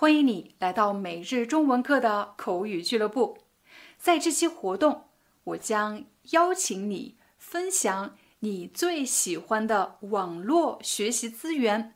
[0.00, 3.36] 欢迎你来到每日中文课的口语俱乐部。
[3.98, 5.08] 在这期活动，
[5.44, 11.92] 我将邀请你分享你最喜欢的网络学习资源。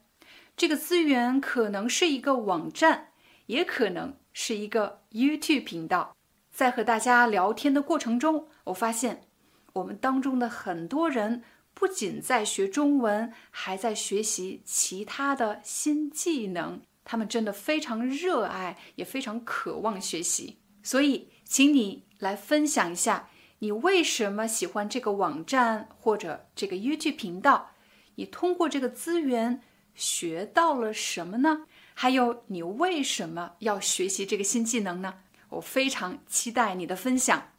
[0.54, 3.08] 这个资源可能是一个网站，
[3.46, 6.14] 也可能是一个 YouTube 频道。
[6.50, 9.22] 在和大家聊天的过程中，我发现
[9.72, 11.42] 我们当中的很多人
[11.72, 16.82] 不仅在学中文，还在学习其他的新技能。
[17.04, 20.58] 他们真的非常热爱，也非常渴望学习。
[20.82, 23.28] 所以，请你来分享一下，
[23.60, 27.70] 你为什么喜欢这个网站或者这个 YouTube 频道？
[28.16, 29.60] 你通过这个资源
[29.94, 31.66] 学到了什么呢？
[31.94, 35.14] 还有，你为什么要学习这个新技能呢？
[35.50, 37.50] 我非常期待你的分享。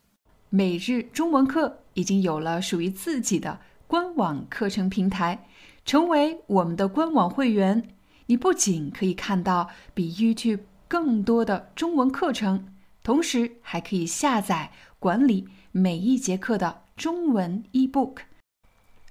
[0.49, 5.47] 每日中文课已经有了属于自己的官网课程平台，
[5.83, 7.94] 成为我们的官网会员。
[8.27, 12.73] 你不仅可以看到比 YouTube 更多的中文课程，
[13.03, 18.17] 同时还可以下载管理每一节课的中文 eBook。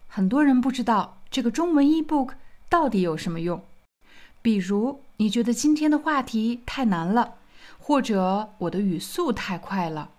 [0.08, 2.34] 很多人不知道这个中文 eBook
[2.68, 3.62] 到底有什么用，
[4.42, 7.34] 比如你觉得今天的话题太难了，
[7.78, 10.10] 或者我的语速太快了，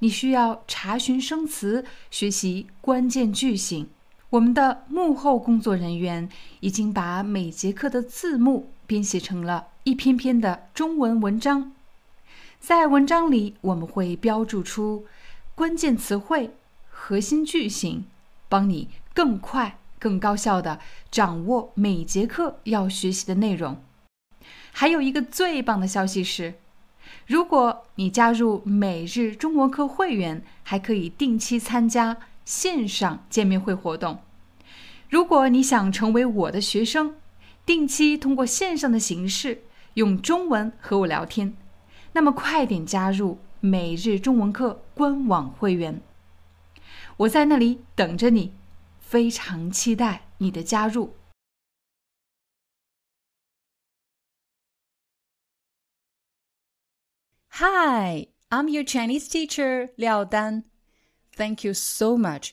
[0.00, 3.88] 你需要查询生词、学习关键句型。
[4.32, 6.26] 我们的幕后工作人员
[6.60, 11.72] 已经把每节课的字幕编写成了一篇篇的中文文章，
[12.58, 15.04] 在文章里我们会标注出
[15.54, 16.54] 关键词汇、
[16.88, 18.06] 核心句型，
[18.48, 20.80] 帮你更快、更高效地
[21.10, 23.82] 掌握每节课要学习的内容。
[24.70, 26.54] 还有一个最棒的消息是，
[27.26, 32.16] 如果你加入每日中文课会员，还可以定期参加。
[32.44, 34.18] 线上见面会活动，
[35.12, 37.16] 如果你想成为我的学生，
[37.66, 39.62] 定期通过线上的形式
[39.92, 41.54] 用中文和我聊天，
[42.14, 46.00] 那么快点加入每日中文课官网会员，
[47.18, 48.54] 我在那里等着你，
[49.00, 51.14] 非常期待你的加入。
[57.50, 60.64] Hi, I'm your Chinese teacher 廖丹。
[61.36, 62.52] Thank you so much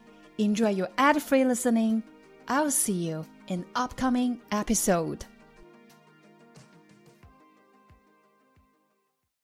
[0.41, 2.01] Enjoy your ad free listening.
[2.47, 5.23] I'll see you in upcoming episode.